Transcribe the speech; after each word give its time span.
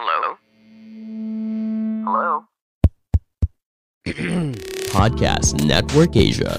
Hello? 0.00 0.32
Hello? 2.08 2.32
Podcast 4.96 5.60
Network 5.60 6.16
Asia. 6.16 6.56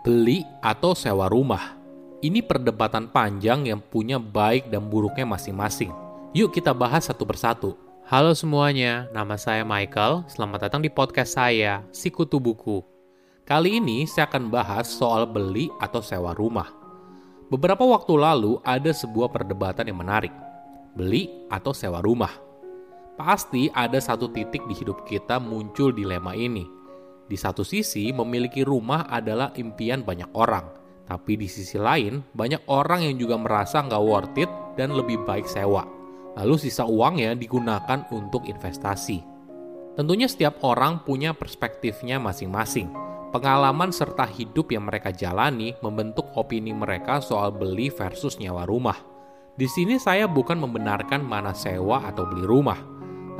Beli 0.00 0.48
atau 0.64 0.96
sewa 0.96 1.28
rumah? 1.28 1.76
Ini 2.24 2.40
perdebatan 2.48 3.12
panjang 3.12 3.68
yang 3.68 3.84
punya 3.84 4.16
baik 4.16 4.72
dan 4.72 4.88
buruknya 4.88 5.28
masing-masing. 5.28 5.92
Yuk 6.32 6.56
kita 6.56 6.72
bahas 6.72 7.12
satu 7.12 7.28
persatu. 7.28 7.76
Halo 8.08 8.32
semuanya, 8.32 9.04
nama 9.12 9.36
saya 9.36 9.68
Michael. 9.68 10.24
Selamat 10.32 10.64
datang 10.64 10.80
di 10.80 10.88
podcast 10.88 11.36
saya, 11.36 11.84
Sikutu 11.92 12.40
Buku. 12.40 12.91
Kali 13.52 13.84
ini 13.84 14.08
saya 14.08 14.32
akan 14.32 14.48
bahas 14.48 14.88
soal 14.88 15.28
beli 15.28 15.68
atau 15.76 16.00
sewa 16.00 16.32
rumah. 16.32 16.72
Beberapa 17.52 17.84
waktu 17.84 18.16
lalu 18.16 18.56
ada 18.64 18.88
sebuah 18.96 19.28
perdebatan 19.28 19.92
yang 19.92 20.00
menarik. 20.00 20.32
Beli 20.96 21.28
atau 21.52 21.76
sewa 21.76 22.00
rumah? 22.00 22.32
Pasti 23.20 23.68
ada 23.76 24.00
satu 24.00 24.32
titik 24.32 24.64
di 24.64 24.72
hidup 24.72 25.04
kita 25.04 25.36
muncul 25.36 25.92
dilema 25.92 26.32
ini. 26.32 26.64
Di 27.28 27.36
satu 27.36 27.60
sisi, 27.60 28.08
memiliki 28.08 28.64
rumah 28.64 29.04
adalah 29.12 29.52
impian 29.60 30.00
banyak 30.00 30.32
orang. 30.32 30.72
Tapi 31.04 31.36
di 31.36 31.44
sisi 31.44 31.76
lain, 31.76 32.24
banyak 32.32 32.64
orang 32.72 33.04
yang 33.04 33.20
juga 33.20 33.36
merasa 33.36 33.84
nggak 33.84 34.00
worth 34.00 34.40
it 34.40 34.48
dan 34.80 34.96
lebih 34.96 35.28
baik 35.28 35.44
sewa. 35.44 35.84
Lalu 36.40 36.56
sisa 36.56 36.88
uangnya 36.88 37.36
digunakan 37.36 38.08
untuk 38.16 38.48
investasi. 38.48 39.20
Tentunya 39.92 40.24
setiap 40.24 40.64
orang 40.64 41.04
punya 41.04 41.36
perspektifnya 41.36 42.16
masing-masing. 42.16 43.11
Pengalaman 43.32 43.88
serta 43.88 44.28
hidup 44.28 44.76
yang 44.76 44.84
mereka 44.84 45.08
jalani 45.08 45.72
membentuk 45.80 46.28
opini 46.36 46.76
mereka 46.76 47.16
soal 47.24 47.48
beli 47.48 47.88
versus 47.88 48.36
nyewa 48.36 48.68
rumah. 48.68 49.00
Di 49.56 49.64
sini 49.64 49.96
saya 49.96 50.28
bukan 50.28 50.60
membenarkan 50.60 51.24
mana 51.24 51.56
sewa 51.56 52.04
atau 52.04 52.28
beli 52.28 52.44
rumah, 52.44 52.76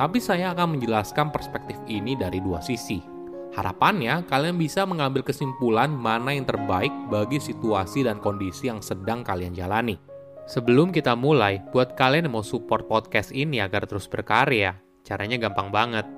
tapi 0.01 0.17
saya 0.17 0.49
akan 0.57 0.77
menjelaskan 0.77 1.29
perspektif 1.29 1.77
ini 1.85 2.17
dari 2.17 2.41
dua 2.41 2.57
sisi. 2.57 3.05
Harapannya, 3.53 4.25
kalian 4.25 4.57
bisa 4.57 4.81
mengambil 4.81 5.21
kesimpulan 5.21 5.93
mana 5.93 6.33
yang 6.33 6.49
terbaik 6.49 6.89
bagi 7.13 7.37
situasi 7.37 8.01
dan 8.01 8.17
kondisi 8.17 8.73
yang 8.73 8.81
sedang 8.81 9.21
kalian 9.21 9.53
jalani. 9.53 10.01
Sebelum 10.49 10.89
kita 10.89 11.13
mulai, 11.13 11.61
buat 11.69 11.93
kalian 11.93 12.25
yang 12.25 12.33
mau 12.33 12.41
support 12.41 12.89
podcast 12.89 13.29
ini 13.29 13.61
agar 13.61 13.85
terus 13.85 14.09
berkarya, 14.09 14.73
caranya 15.05 15.37
gampang 15.37 15.69
banget. 15.69 16.09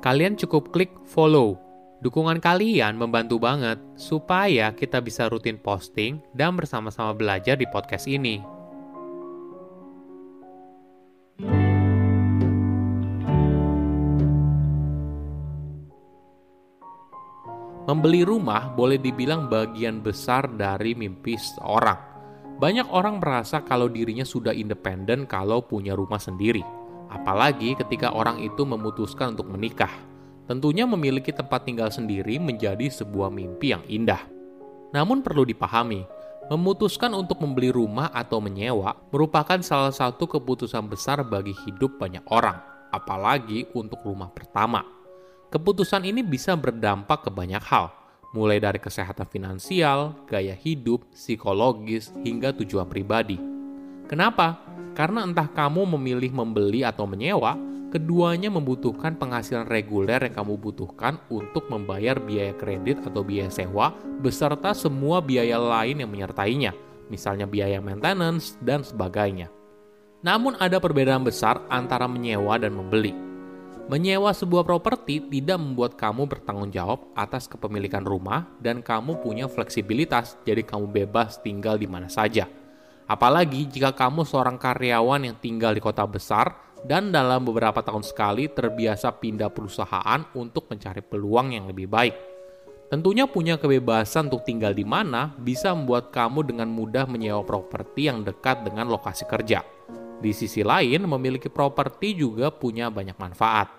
Kalian 0.00 0.40
cukup 0.40 0.72
klik 0.72 0.96
follow. 1.04 1.60
Dukungan 2.00 2.40
kalian 2.40 2.96
membantu 2.96 3.36
banget 3.36 3.76
supaya 3.92 4.72
kita 4.72 5.04
bisa 5.04 5.28
rutin 5.28 5.60
posting 5.60 6.16
dan 6.32 6.56
bersama-sama 6.56 7.12
belajar 7.12 7.60
di 7.60 7.68
podcast 7.68 8.08
ini. 8.08 8.40
Membeli 17.84 18.24
rumah 18.24 18.72
boleh 18.72 18.96
dibilang 18.96 19.52
bagian 19.52 20.00
besar 20.00 20.48
dari 20.56 20.96
mimpi 20.96 21.36
seorang. 21.36 22.00
Banyak 22.56 22.88
orang 22.96 23.20
merasa 23.20 23.60
kalau 23.60 23.92
dirinya 23.92 24.24
sudah 24.24 24.56
independen 24.56 25.28
kalau 25.28 25.60
punya 25.60 25.92
rumah 25.92 26.22
sendiri. 26.22 26.64
Apalagi 27.12 27.76
ketika 27.76 28.16
orang 28.16 28.40
itu 28.40 28.64
memutuskan 28.64 29.36
untuk 29.36 29.52
menikah. 29.52 30.09
Tentunya 30.50 30.82
memiliki 30.82 31.30
tempat 31.30 31.62
tinggal 31.62 31.94
sendiri 31.94 32.42
menjadi 32.42 32.90
sebuah 32.90 33.30
mimpi 33.30 33.70
yang 33.70 33.86
indah. 33.86 34.18
Namun 34.90 35.22
perlu 35.22 35.46
dipahami, 35.46 36.02
memutuskan 36.50 37.14
untuk 37.14 37.38
membeli 37.38 37.70
rumah 37.70 38.10
atau 38.10 38.42
menyewa 38.42 38.98
merupakan 39.14 39.62
salah 39.62 39.94
satu 39.94 40.26
keputusan 40.26 40.90
besar 40.90 41.22
bagi 41.22 41.54
hidup 41.54 42.02
banyak 42.02 42.26
orang, 42.34 42.58
apalagi 42.90 43.70
untuk 43.78 44.02
rumah 44.02 44.26
pertama. 44.34 44.82
Keputusan 45.54 46.02
ini 46.02 46.26
bisa 46.26 46.58
berdampak 46.58 47.22
ke 47.22 47.30
banyak 47.30 47.62
hal, 47.70 47.94
mulai 48.34 48.58
dari 48.58 48.82
kesehatan 48.82 49.30
finansial, 49.30 50.18
gaya 50.26 50.58
hidup, 50.58 51.06
psikologis, 51.14 52.10
hingga 52.26 52.50
tujuan 52.58 52.90
pribadi. 52.90 53.38
Kenapa? 54.10 54.58
Karena 54.98 55.22
entah 55.22 55.46
kamu 55.46 55.94
memilih 55.94 56.34
membeli 56.34 56.82
atau 56.82 57.06
menyewa, 57.06 57.54
keduanya 57.90 58.48
membutuhkan 58.48 59.18
penghasilan 59.18 59.66
reguler 59.66 60.22
yang 60.22 60.34
kamu 60.34 60.54
butuhkan 60.56 61.18
untuk 61.26 61.66
membayar 61.66 62.16
biaya 62.22 62.54
kredit 62.54 63.02
atau 63.02 63.26
biaya 63.26 63.50
sewa, 63.50 63.92
beserta 64.22 64.70
semua 64.72 65.18
biaya 65.18 65.58
lain 65.58 66.00
yang 66.00 66.10
menyertainya, 66.10 66.70
misalnya 67.10 67.50
biaya 67.50 67.82
maintenance 67.82 68.54
dan 68.62 68.86
sebagainya. 68.86 69.50
Namun 70.22 70.54
ada 70.62 70.78
perbedaan 70.78 71.26
besar 71.26 71.66
antara 71.66 72.06
menyewa 72.06 72.56
dan 72.56 72.78
membeli. 72.78 73.12
Menyewa 73.90 74.30
sebuah 74.30 74.62
properti 74.62 75.18
tidak 75.18 75.58
membuat 75.58 75.98
kamu 75.98 76.30
bertanggung 76.30 76.70
jawab 76.70 77.10
atas 77.18 77.50
kepemilikan 77.50 78.06
rumah 78.06 78.46
dan 78.62 78.86
kamu 78.86 79.18
punya 79.18 79.50
fleksibilitas, 79.50 80.38
jadi 80.46 80.62
kamu 80.62 80.94
bebas 80.94 81.42
tinggal 81.42 81.74
di 81.74 81.90
mana 81.90 82.06
saja. 82.06 82.46
Apalagi 83.10 83.66
jika 83.66 83.90
kamu 83.90 84.22
seorang 84.22 84.54
karyawan 84.54 85.26
yang 85.26 85.36
tinggal 85.42 85.74
di 85.74 85.82
kota 85.82 86.06
besar 86.06 86.69
dan 86.84 87.12
dalam 87.12 87.44
beberapa 87.44 87.84
tahun 87.84 88.04
sekali 88.04 88.48
terbiasa 88.48 89.16
pindah 89.20 89.52
perusahaan 89.52 90.20
untuk 90.36 90.68
mencari 90.72 91.04
peluang 91.04 91.52
yang 91.52 91.68
lebih 91.68 91.86
baik. 91.90 92.16
Tentunya 92.90 93.30
punya 93.30 93.54
kebebasan 93.54 94.26
untuk 94.26 94.42
tinggal 94.42 94.74
di 94.74 94.82
mana 94.82 95.30
bisa 95.38 95.70
membuat 95.70 96.10
kamu 96.10 96.50
dengan 96.50 96.66
mudah 96.66 97.06
menyewa 97.06 97.46
properti 97.46 98.10
yang 98.10 98.26
dekat 98.26 98.66
dengan 98.66 98.90
lokasi 98.90 99.30
kerja. 99.30 99.62
Di 100.20 100.34
sisi 100.34 100.66
lain, 100.66 101.06
memiliki 101.06 101.46
properti 101.46 102.18
juga 102.18 102.50
punya 102.50 102.90
banyak 102.90 103.14
manfaat. 103.14 103.70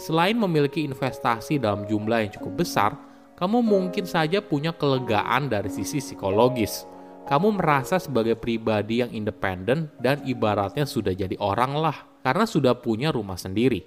Selain 0.00 0.34
memiliki 0.34 0.82
investasi 0.82 1.60
dalam 1.60 1.86
jumlah 1.86 2.24
yang 2.24 2.32
cukup 2.34 2.66
besar, 2.66 2.96
kamu 3.36 3.62
mungkin 3.62 4.08
saja 4.08 4.42
punya 4.42 4.74
kelegaan 4.74 5.52
dari 5.52 5.70
sisi 5.70 6.02
psikologis. 6.02 6.88
Kamu 7.24 7.56
merasa 7.56 7.96
sebagai 7.96 8.36
pribadi 8.36 9.00
yang 9.00 9.08
independen 9.08 9.88
dan 9.96 10.20
ibaratnya 10.28 10.84
sudah 10.84 11.16
jadi 11.16 11.32
orang 11.40 11.72
lah 11.72 11.96
karena 12.20 12.44
sudah 12.44 12.76
punya 12.76 13.08
rumah 13.08 13.40
sendiri. 13.40 13.80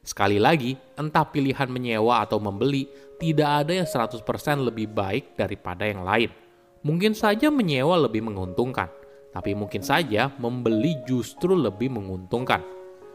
Sekali 0.00 0.40
lagi, 0.40 0.74
entah 0.96 1.28
pilihan 1.28 1.68
menyewa 1.68 2.24
atau 2.24 2.40
membeli, 2.40 2.88
tidak 3.20 3.62
ada 3.62 3.72
yang 3.76 3.86
100% 3.86 4.24
lebih 4.64 4.88
baik 4.88 5.36
daripada 5.38 5.86
yang 5.86 6.02
lain. 6.02 6.32
Mungkin 6.82 7.14
saja 7.14 7.52
menyewa 7.52 7.94
lebih 7.94 8.24
menguntungkan, 8.26 8.90
tapi 9.30 9.54
mungkin 9.54 9.84
saja 9.84 10.32
membeli 10.40 10.98
justru 11.06 11.54
lebih 11.54 11.92
menguntungkan. 11.92 12.64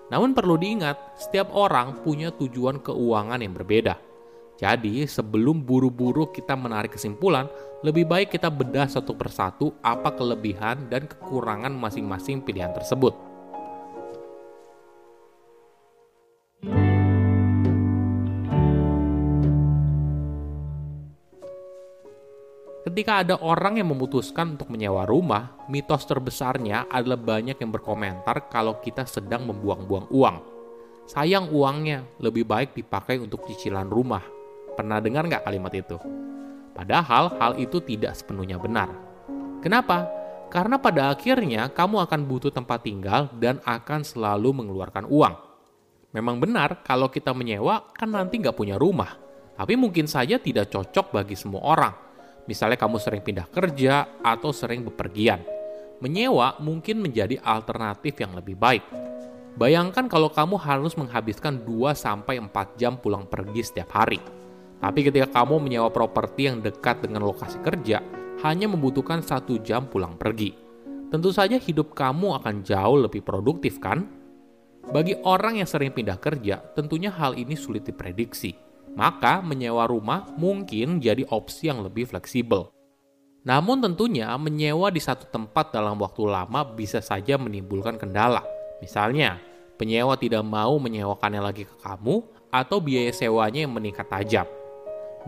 Namun 0.07 0.31
perlu 0.31 0.55
diingat, 0.55 1.19
setiap 1.19 1.51
orang 1.51 1.99
punya 2.05 2.31
tujuan 2.31 2.79
keuangan 2.79 3.43
yang 3.43 3.51
berbeda. 3.51 4.06
Jadi, 4.57 5.05
sebelum 5.05 5.61
buru-buru 5.61 6.33
kita 6.33 6.57
menarik 6.57 6.97
kesimpulan, 6.97 7.45
lebih 7.85 8.09
baik 8.09 8.33
kita 8.33 8.49
bedah 8.49 8.89
satu 8.89 9.13
persatu 9.13 9.69
apa 9.85 10.09
kelebihan 10.17 10.89
dan 10.89 11.05
kekurangan 11.05 11.69
masing-masing 11.77 12.41
pilihan 12.41 12.73
tersebut. 12.73 13.13
Ketika 22.87 23.21
ada 23.21 23.37
orang 23.45 23.77
yang 23.77 23.93
memutuskan 23.93 24.57
untuk 24.57 24.73
menyewa 24.73 25.05
rumah, 25.05 25.53
mitos 25.69 26.01
terbesarnya 26.09 26.89
adalah 26.89 27.21
banyak 27.21 27.61
yang 27.61 27.69
berkomentar 27.69 28.49
kalau 28.49 28.81
kita 28.81 29.05
sedang 29.05 29.45
membuang-buang 29.45 30.09
uang. 30.09 30.37
Sayang 31.05 31.53
uangnya, 31.53 32.01
lebih 32.17 32.49
baik 32.49 32.73
dipakai 32.73 33.21
untuk 33.21 33.45
cicilan 33.45 33.85
rumah. 33.85 34.36
Pernah 34.77 35.01
dengar 35.01 35.25
nggak 35.25 35.43
kalimat 35.43 35.73
itu? 35.73 35.97
Padahal 36.77 37.33
hal 37.41 37.57
itu 37.57 37.81
tidak 37.81 38.13
sepenuhnya 38.13 38.61
benar. 38.61 38.93
Kenapa? 39.65 40.05
Karena 40.53 40.77
pada 40.77 41.09
akhirnya 41.09 41.73
kamu 41.73 42.05
akan 42.05 42.21
butuh 42.29 42.53
tempat 42.53 42.85
tinggal 42.85 43.33
dan 43.41 43.57
akan 43.65 44.05
selalu 44.05 44.61
mengeluarkan 44.61 45.09
uang. 45.09 45.35
Memang 46.13 46.37
benar 46.37 46.85
kalau 46.85 47.09
kita 47.09 47.33
menyewa 47.33 47.89
kan 47.91 48.13
nanti 48.13 48.37
nggak 48.37 48.53
punya 48.53 48.77
rumah. 48.77 49.17
Tapi 49.57 49.73
mungkin 49.73 50.05
saja 50.05 50.37
tidak 50.37 50.69
cocok 50.69 51.09
bagi 51.17 51.33
semua 51.33 51.65
orang 51.65 51.93
Misalnya 52.47 52.79
kamu 52.79 52.97
sering 52.97 53.21
pindah 53.21 53.47
kerja 53.51 54.23
atau 54.23 54.55
sering 54.55 54.87
bepergian. 54.87 55.43
Menyewa 55.99 56.55
mungkin 56.63 57.03
menjadi 57.03 57.43
alternatif 57.43 58.15
yang 58.23 58.39
lebih 58.39 58.55
baik. 58.55 58.87
Bayangkan 59.59 60.07
kalau 60.07 60.31
kamu 60.31 60.55
harus 60.55 60.95
menghabiskan 60.95 61.67
2-4 61.67 62.79
jam 62.79 62.95
pulang 62.95 63.27
pergi 63.27 63.61
setiap 63.67 63.91
hari. 63.91 64.23
Tapi 64.77 64.99
ketika 65.09 65.41
kamu 65.41 65.63
menyewa 65.63 65.89
properti 65.89 66.49
yang 66.49 66.61
dekat 66.61 67.01
dengan 67.01 67.25
lokasi 67.25 67.57
kerja, 67.65 68.01
hanya 68.45 68.69
membutuhkan 68.69 69.25
satu 69.25 69.57
jam 69.61 69.89
pulang 69.89 70.13
pergi. 70.15 70.53
Tentu 71.09 71.33
saja 71.33 71.57
hidup 71.57 71.97
kamu 71.97 72.37
akan 72.43 72.61
jauh 72.61 72.97
lebih 73.01 73.25
produktif 73.25 73.81
kan? 73.81 74.05
Bagi 74.87 75.17
orang 75.25 75.59
yang 75.59 75.67
sering 75.67 75.91
pindah 75.91 76.21
kerja, 76.21 76.61
tentunya 76.77 77.09
hal 77.09 77.33
ini 77.33 77.57
sulit 77.57 77.83
diprediksi 77.83 78.67
maka 78.97 79.45
menyewa 79.45 79.85
rumah 79.85 80.25
mungkin 80.41 80.97
jadi 80.97 81.21
opsi 81.29 81.69
yang 81.69 81.85
lebih 81.85 82.09
fleksibel. 82.09 82.73
Namun 83.45 83.79
tentunya 83.79 84.33
menyewa 84.41 84.89
di 84.89 84.97
satu 84.97 85.29
tempat 85.29 85.69
dalam 85.69 86.01
waktu 86.01 86.25
lama 86.25 86.65
bisa 86.65 86.99
saja 86.99 87.37
menimbulkan 87.37 87.95
kendala. 88.01 88.41
Misalnya, 88.81 89.37
penyewa 89.77 90.17
tidak 90.17 90.41
mau 90.43 90.75
menyewakannya 90.81 91.39
lagi 91.39 91.63
ke 91.63 91.77
kamu 91.79 92.25
atau 92.49 92.81
biaya 92.81 93.13
sewanya 93.13 93.63
yang 93.63 93.71
meningkat 93.71 94.09
tajam. 94.09 94.49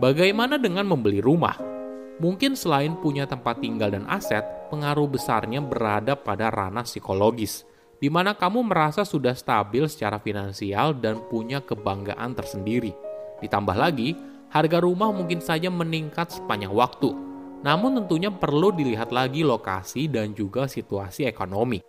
Bagaimana 0.00 0.56
dengan 0.56 0.88
membeli 0.88 1.20
rumah? 1.20 1.60
Mungkin 2.24 2.56
selain 2.56 2.96
punya 3.04 3.28
tempat 3.28 3.60
tinggal 3.60 3.92
dan 3.92 4.08
aset, 4.08 4.40
pengaruh 4.72 5.04
besarnya 5.04 5.60
berada 5.60 6.16
pada 6.16 6.48
ranah 6.48 6.88
psikologis, 6.88 7.68
di 8.00 8.08
mana 8.08 8.32
kamu 8.32 8.64
merasa 8.64 9.04
sudah 9.04 9.36
stabil 9.36 9.84
secara 9.92 10.16
finansial 10.16 10.96
dan 10.96 11.20
punya 11.28 11.60
kebanggaan 11.60 12.32
tersendiri. 12.32 12.96
Ditambah 13.44 13.76
lagi, 13.76 14.16
harga 14.48 14.80
rumah 14.80 15.12
mungkin 15.12 15.44
saja 15.44 15.68
meningkat 15.68 16.32
sepanjang 16.32 16.72
waktu, 16.72 17.12
namun 17.60 18.00
tentunya 18.00 18.32
perlu 18.32 18.72
dilihat 18.72 19.12
lagi 19.12 19.44
lokasi 19.44 20.08
dan 20.08 20.32
juga 20.32 20.64
situasi 20.64 21.28
ekonomi. 21.28 21.84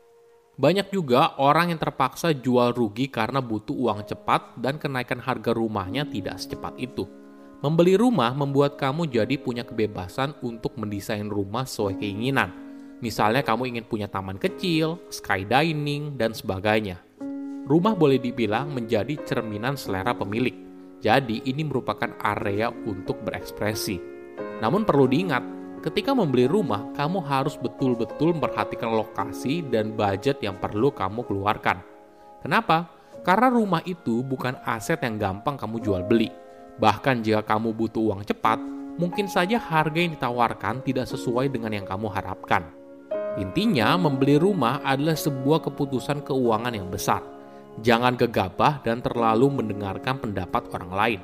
Banyak 0.60 0.92
juga 0.92 1.40
orang 1.40 1.72
yang 1.72 1.80
terpaksa 1.80 2.36
jual 2.36 2.75
rugi 2.75 3.07
karena 3.07 3.40
butuh 3.40 3.88
uang 3.88 4.04
cepat 4.04 4.60
dan 4.60 4.75
kenaikan 4.75 5.24
harga 5.24 5.56
rumahnya 5.56 6.04
tidak 6.12 6.44
secepat 6.44 6.75
itu. 6.75 7.20
Membeli 7.62 7.94
rumah 7.94 8.34
membuat 8.34 8.74
kamu 8.81 9.06
jadi 9.06 9.38
punya 9.38 9.62
kebebasan 9.62 10.34
untuk 10.42 10.81
mendesain 10.81 11.30
rumah 11.30 11.69
sesuai 11.69 12.02
keinginan. 12.02 12.50
Misalnya 13.06 13.46
kamu 13.46 13.78
ingin 13.78 13.86
punya 13.86 14.10
taman 14.10 14.42
kecil, 14.42 14.98
sky 15.13 15.46
dining, 15.46 16.18
dan 16.18 16.34
sebagainya. 16.34 16.98
Rumah 17.69 17.94
boleh 17.94 18.18
dibilang 18.18 18.74
menjadi 18.74 19.13
cerminan 19.22 19.78
selera 19.78 20.18
pemilik. 20.18 20.58
Jadi 21.06 21.46
ini 21.46 21.62
merupakan 21.62 22.10
area 22.25 22.74
untuk 22.74 23.22
berekspresi. 23.22 24.02
Namun 24.57 24.81
perlu 24.81 25.06
diingat, 25.06 25.62
Ketika 25.81 26.14
membeli 26.14 26.46
rumah, 26.46 26.94
kamu 26.94 27.25
harus 27.25 27.57
betul-betul 27.57 28.38
memperhatikan 28.38 28.94
lokasi 28.94 29.66
dan 29.66 29.98
budget 29.98 30.38
yang 30.46 30.54
perlu 30.62 30.94
kamu 30.94 31.25
keluarkan. 31.25 31.81
Kenapa? 32.46 32.86
Karena 33.25 33.50
rumah 33.50 33.81
itu 33.90 34.22
bukan 34.22 34.62
aset 34.62 35.02
yang 35.02 35.18
gampang 35.18 35.57
kamu 35.57 35.81
jual 35.81 36.06
beli. 36.06 36.30
Bahkan 36.81 37.22
jika 37.22 37.45
kamu 37.45 37.78
butuh 37.78 38.01
uang 38.01 38.25
cepat, 38.25 38.57
mungkin 38.98 39.30
saja 39.30 39.62
harga 39.62 39.95
yang 40.01 40.18
ditawarkan 40.18 40.81
tidak 40.81 41.06
sesuai 41.06 41.54
dengan 41.54 41.78
yang 41.78 41.86
kamu 41.86 42.10
harapkan. 42.10 42.66
Intinya, 43.38 43.95
membeli 43.95 44.42
rumah 44.42 44.81
adalah 44.81 45.16
sebuah 45.16 45.62
keputusan 45.69 46.25
keuangan 46.25 46.74
yang 46.74 46.89
besar. 46.89 47.22
Jangan 47.80 48.18
gegabah 48.18 48.83
dan 48.83 49.00
terlalu 49.00 49.62
mendengarkan 49.62 50.19
pendapat 50.19 50.68
orang 50.74 50.92
lain. 50.92 51.22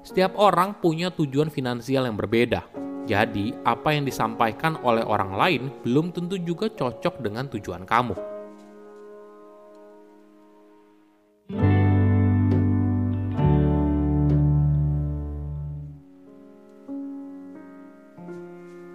Setiap 0.00 0.32
orang 0.38 0.78
punya 0.80 1.12
tujuan 1.12 1.52
finansial 1.52 2.08
yang 2.08 2.16
berbeda 2.16 2.64
jadi, 3.10 3.50
apa 3.66 3.90
yang 3.90 4.06
disampaikan 4.06 4.78
oleh 4.86 5.02
orang 5.02 5.34
lain 5.34 5.62
belum 5.82 6.14
tentu 6.14 6.38
juga 6.38 6.70
cocok 6.70 7.24
dengan 7.24 7.50
tujuan 7.50 7.82
kamu. 7.82 8.14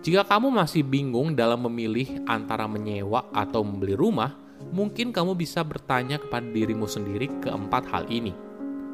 Jika 0.05 0.21
kamu 0.21 0.53
masih 0.53 0.85
bingung 0.85 1.33
dalam 1.33 1.65
memilih 1.65 2.21
antara 2.29 2.69
menyewa 2.69 3.25
atau 3.33 3.65
membeli 3.65 3.97
rumah, 3.97 4.37
mungkin 4.69 5.09
kamu 5.09 5.33
bisa 5.33 5.65
bertanya 5.65 6.21
kepada 6.21 6.45
dirimu 6.45 6.85
sendiri 6.85 7.25
keempat 7.41 7.89
hal 7.89 8.05
ini. 8.13 8.29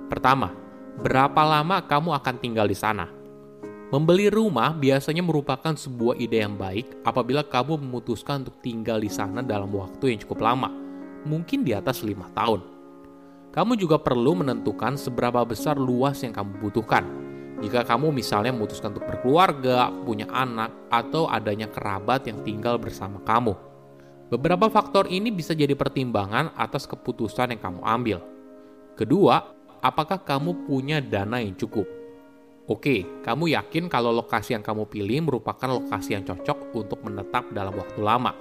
Pertama, 0.08 0.56
berapa 1.04 1.44
lama 1.44 1.84
kamu 1.84 2.16
akan 2.16 2.36
tinggal 2.40 2.64
di 2.64 2.80
sana? 2.80 3.12
Membeli 3.92 4.32
rumah 4.32 4.72
biasanya 4.72 5.20
merupakan 5.20 5.76
sebuah 5.76 6.16
ide 6.16 6.48
yang 6.48 6.56
baik 6.56 7.04
apabila 7.04 7.44
kamu 7.44 7.84
memutuskan 7.84 8.48
untuk 8.48 8.64
tinggal 8.64 9.04
di 9.04 9.12
sana 9.12 9.44
dalam 9.44 9.68
waktu 9.76 10.16
yang 10.16 10.20
cukup 10.24 10.40
lama, 10.48 10.72
mungkin 11.28 11.68
di 11.68 11.76
atas 11.76 12.08
lima 12.08 12.32
tahun. 12.32 12.64
Kamu 13.52 13.76
juga 13.76 14.00
perlu 14.00 14.32
menentukan 14.32 14.96
seberapa 14.96 15.44
besar 15.44 15.76
luas 15.76 16.24
yang 16.24 16.32
kamu 16.32 16.72
butuhkan. 16.72 17.04
Jika 17.62 17.86
kamu 17.86 18.10
misalnya 18.10 18.50
memutuskan 18.50 18.90
untuk 18.98 19.06
berkeluarga, 19.06 19.94
punya 20.02 20.26
anak, 20.34 20.74
atau 20.90 21.30
adanya 21.30 21.70
kerabat 21.70 22.26
yang 22.26 22.42
tinggal 22.42 22.82
bersama 22.82 23.22
kamu. 23.22 23.54
Beberapa 24.34 24.66
faktor 24.72 25.06
ini 25.06 25.30
bisa 25.30 25.54
jadi 25.54 25.78
pertimbangan 25.78 26.58
atas 26.58 26.90
keputusan 26.90 27.54
yang 27.54 27.62
kamu 27.62 27.82
ambil. 27.86 28.20
Kedua, 28.98 29.46
apakah 29.84 30.26
kamu 30.26 30.66
punya 30.66 30.98
dana 31.04 31.38
yang 31.38 31.54
cukup? 31.54 31.86
Oke, 32.66 33.06
kamu 33.22 33.54
yakin 33.54 33.92
kalau 33.92 34.10
lokasi 34.10 34.58
yang 34.58 34.64
kamu 34.66 34.88
pilih 34.88 35.28
merupakan 35.28 35.70
lokasi 35.70 36.16
yang 36.16 36.24
cocok 36.24 36.74
untuk 36.74 37.04
menetap 37.04 37.52
dalam 37.52 37.76
waktu 37.76 38.00
lama. 38.00 38.34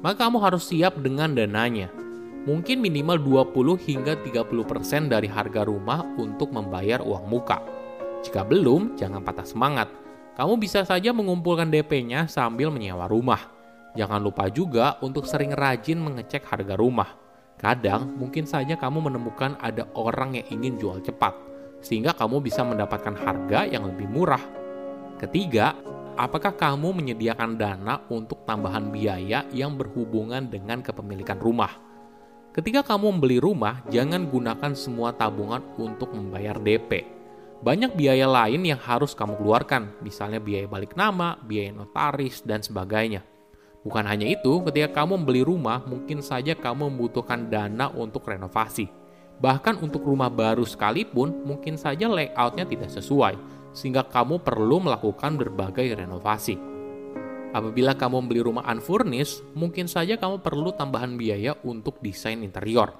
Maka 0.00 0.24
kamu 0.24 0.38
harus 0.40 0.70
siap 0.70 1.00
dengan 1.02 1.34
dananya. 1.34 1.90
Mungkin 2.44 2.78
minimal 2.78 3.18
20 3.50 3.76
hingga 3.88 4.14
30% 4.20 5.10
dari 5.10 5.26
harga 5.26 5.64
rumah 5.64 6.04
untuk 6.16 6.52
membayar 6.54 7.00
uang 7.02 7.24
muka. 7.26 7.83
Jika 8.24 8.40
belum, 8.40 8.96
jangan 8.96 9.20
patah 9.20 9.44
semangat. 9.44 9.92
Kamu 10.34 10.56
bisa 10.56 10.82
saja 10.82 11.12
mengumpulkan 11.12 11.68
DP-nya 11.68 12.26
sambil 12.26 12.72
menyewa 12.72 13.04
rumah. 13.04 13.52
Jangan 13.94 14.18
lupa 14.18 14.50
juga 14.50 14.98
untuk 15.04 15.28
sering 15.28 15.52
rajin 15.54 16.00
mengecek 16.00 16.42
harga 16.48 16.74
rumah. 16.74 17.14
Kadang 17.60 18.18
mungkin 18.18 18.48
saja 18.48 18.74
kamu 18.74 19.12
menemukan 19.12 19.54
ada 19.62 19.86
orang 19.94 20.34
yang 20.34 20.46
ingin 20.50 20.74
jual 20.80 20.98
cepat 21.04 21.36
sehingga 21.84 22.16
kamu 22.16 22.40
bisa 22.40 22.64
mendapatkan 22.64 23.14
harga 23.14 23.68
yang 23.68 23.86
lebih 23.86 24.08
murah. 24.08 24.42
Ketiga, 25.20 25.76
apakah 26.18 26.56
kamu 26.56 26.96
menyediakan 26.96 27.60
dana 27.60 28.02
untuk 28.10 28.42
tambahan 28.48 28.90
biaya 28.90 29.46
yang 29.54 29.76
berhubungan 29.78 30.50
dengan 30.50 30.80
kepemilikan 30.82 31.38
rumah? 31.38 31.70
Ketika 32.50 32.82
kamu 32.82 33.18
membeli 33.18 33.38
rumah, 33.38 33.84
jangan 33.92 34.26
gunakan 34.26 34.72
semua 34.74 35.14
tabungan 35.14 35.62
untuk 35.78 36.10
membayar 36.10 36.58
DP. 36.58 37.06
Banyak 37.62 37.94
biaya 37.94 38.26
lain 38.26 38.64
yang 38.66 38.80
harus 38.80 39.14
kamu 39.14 39.38
keluarkan, 39.38 40.00
misalnya 40.02 40.40
biaya 40.42 40.66
balik 40.66 40.98
nama, 40.98 41.38
biaya 41.38 41.70
notaris, 41.70 42.42
dan 42.42 42.64
sebagainya. 42.64 43.22
Bukan 43.84 44.04
hanya 44.08 44.26
itu, 44.26 44.64
ketika 44.66 45.04
kamu 45.04 45.22
membeli 45.22 45.44
rumah, 45.44 45.84
mungkin 45.84 46.24
saja 46.24 46.56
kamu 46.56 46.90
membutuhkan 46.90 47.52
dana 47.52 47.92
untuk 47.92 48.24
renovasi 48.26 49.04
Bahkan 49.42 49.82
untuk 49.82 50.06
rumah 50.06 50.30
baru 50.30 50.62
sekalipun, 50.62 51.42
mungkin 51.42 51.74
saja 51.74 52.06
layoutnya 52.06 52.66
tidak 52.68 52.90
sesuai, 52.94 53.34
sehingga 53.74 54.06
kamu 54.06 54.38
perlu 54.46 54.86
melakukan 54.86 55.34
berbagai 55.34 55.98
renovasi. 55.98 56.54
Apabila 57.54 57.94
kamu 57.94 58.26
membeli 58.26 58.42
rumah 58.42 58.66
unfurnished, 58.66 59.42
mungkin 59.54 59.86
saja 59.86 60.18
kamu 60.18 60.42
perlu 60.42 60.74
tambahan 60.74 61.14
biaya 61.14 61.54
untuk 61.62 61.98
desain 62.02 62.42
interior. 62.42 62.94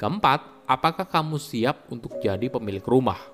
Keempat, 0.00 0.64
apakah 0.68 1.04
kamu 1.08 1.36
siap 1.36 1.88
untuk 1.92 2.16
jadi 2.20 2.48
pemilik 2.48 2.84
rumah? 2.84 3.33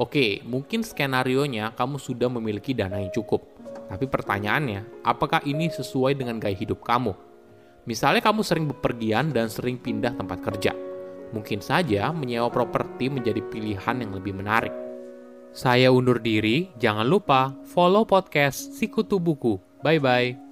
Oke, 0.00 0.40
mungkin 0.48 0.80
skenario-nya 0.80 1.76
kamu 1.76 2.00
sudah 2.00 2.32
memiliki 2.32 2.72
dana 2.72 2.96
yang 2.96 3.12
cukup. 3.12 3.44
Tapi 3.92 4.08
pertanyaannya, 4.08 5.04
apakah 5.04 5.44
ini 5.44 5.68
sesuai 5.68 6.16
dengan 6.16 6.40
gaya 6.40 6.56
hidup 6.56 6.80
kamu? 6.80 7.12
Misalnya 7.84 8.24
kamu 8.24 8.40
sering 8.40 8.66
bepergian 8.70 9.34
dan 9.34 9.52
sering 9.52 9.76
pindah 9.76 10.16
tempat 10.16 10.40
kerja 10.40 10.72
mungkin 11.32 11.64
saja 11.64 12.12
menyewa 12.12 12.52
properti 12.52 13.08
menjadi 13.08 13.40
pilihan 13.48 13.96
yang 14.04 14.12
lebih 14.12 14.36
menarik. 14.36 14.70
Saya 15.52 15.92
undur 15.92 16.20
diri, 16.20 16.72
jangan 16.80 17.04
lupa 17.08 17.52
follow 17.72 18.08
podcast 18.08 18.76
Sikutu 18.76 19.20
Buku. 19.20 19.60
Bye-bye. 19.84 20.51